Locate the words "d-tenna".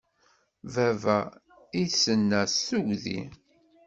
1.89-2.41